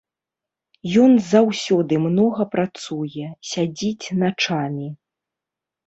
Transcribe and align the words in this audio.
Ён 1.01 1.13
заўсёды 1.33 1.93
многа 2.07 2.43
працуе, 2.57 3.27
сядзіць 3.53 4.13
начамі. 4.27 4.87